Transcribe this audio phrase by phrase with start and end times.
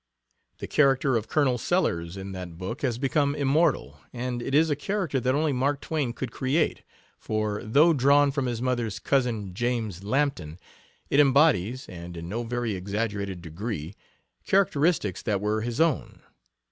[0.57, 4.75] The character of Colonel Sellers in that book has become immortal, and it is a
[4.75, 6.81] character that only Mark Twain could create,
[7.19, 10.57] for, though drawn from his mother's cousin, James Lampton,
[11.11, 13.93] it embodies and in no very exaggerated degree
[14.43, 16.23] characteristics that were his own.